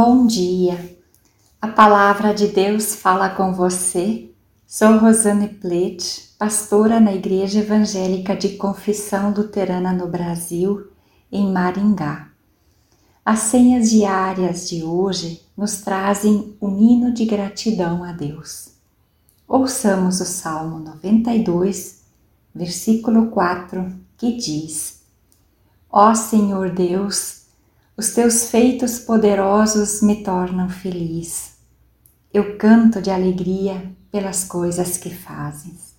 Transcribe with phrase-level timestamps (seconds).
[0.00, 0.96] Bom dia!
[1.60, 4.30] A palavra de Deus fala com você.
[4.64, 10.86] Sou Rosane Plete, pastora na Igreja Evangélica de Confissão Luterana no Brasil,
[11.32, 12.28] em Maringá.
[13.24, 18.68] As senhas diárias de hoje nos trazem um hino de gratidão a Deus.
[19.48, 22.04] Ouçamos o Salmo 92,
[22.54, 25.02] versículo 4, que diz:
[25.90, 27.47] Ó Senhor Deus,
[27.98, 31.54] os teus feitos poderosos me tornam feliz.
[32.32, 35.96] Eu canto de alegria pelas coisas que fazes.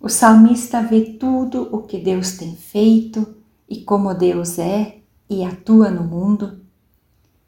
[0.00, 3.34] O salmista vê tudo o que Deus tem feito
[3.68, 6.60] e como Deus é e atua no mundo,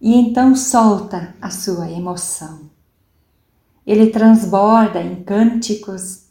[0.01, 2.69] e então solta a sua emoção.
[3.87, 6.25] Ele transborda em cânticos,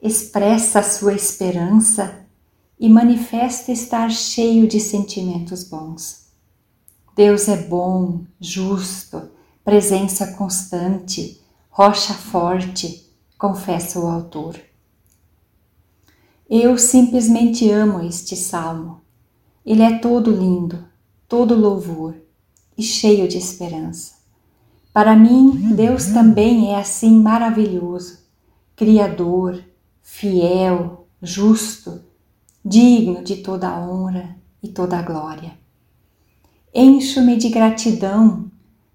[0.00, 2.23] expressa a sua esperança
[2.78, 6.24] e manifesta estar cheio de sentimentos bons.
[7.16, 9.30] Deus é bom, justo,
[9.64, 13.08] presença constante, rocha forte,
[13.38, 14.60] confessa o autor.
[16.48, 19.00] Eu simplesmente amo este salmo.
[19.64, 20.84] Ele é todo lindo,
[21.28, 22.14] todo louvor
[22.76, 24.14] e cheio de esperança.
[24.92, 28.18] Para mim, Deus também é assim maravilhoso,
[28.76, 29.64] criador,
[30.02, 32.04] fiel, justo,
[32.64, 35.52] digno de toda a honra e toda a glória.
[36.74, 38.50] Encho-me de gratidão,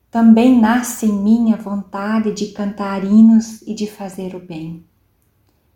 [0.10, 4.84] também nasce em mim a vontade de cantar hinos e de fazer o bem.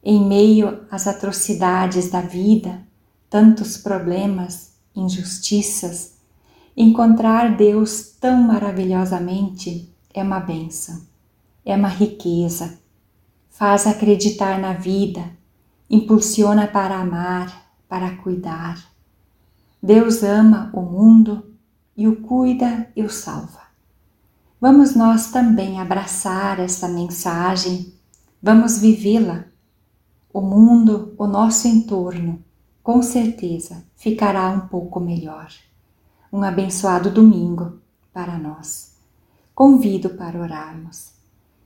[0.04, 2.82] Em meio às atrocidades da vida,
[3.30, 6.14] tantos problemas, injustiças,
[6.76, 11.02] encontrar Deus tão maravilhosamente é uma benção,
[11.64, 12.80] é uma riqueza,
[13.50, 15.24] faz acreditar na vida,
[15.90, 18.84] impulsiona para amar, para cuidar.
[19.80, 21.54] Deus ama o mundo
[21.96, 23.62] e o cuida e o salva.
[24.59, 27.94] Vamos nós também abraçar essa mensagem,
[28.42, 29.46] vamos vivê-la.
[30.34, 32.44] O mundo, o nosso entorno,
[32.82, 35.52] com certeza ficará um pouco melhor.
[36.32, 37.78] Um abençoado domingo
[38.12, 38.96] para nós.
[39.53, 41.12] Convido para orarmos.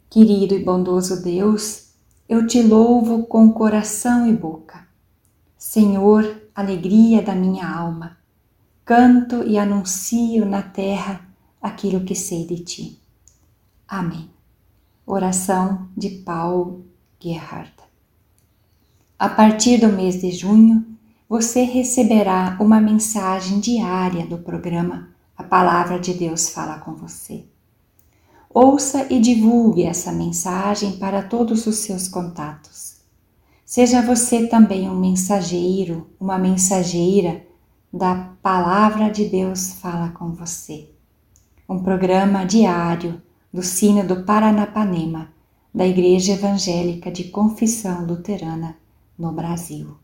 [0.09, 1.93] Querido e bondoso Deus,
[2.27, 4.86] eu te louvo com coração e boca
[5.69, 8.17] Senhor, alegria da minha alma,
[8.85, 11.19] canto e anuncio na terra
[11.61, 13.01] aquilo que sei de ti.
[13.85, 14.29] Amém.
[15.05, 16.85] Oração de Paul
[17.19, 17.73] Gerhard.
[19.19, 20.85] A partir do mês de junho,
[21.27, 27.43] você receberá uma mensagem diária do programa A Palavra de Deus Fala com Você.
[28.49, 32.96] Ouça e divulgue essa mensagem para todos os seus contatos.
[33.67, 37.45] Seja você também um mensageiro, uma mensageira
[37.91, 40.89] da Palavra de Deus fala com você.
[41.67, 43.21] Um programa diário
[43.53, 45.33] do Sino do Paranapanema,
[45.75, 48.77] da Igreja Evangélica de Confissão Luterana
[49.19, 49.97] no Brasil.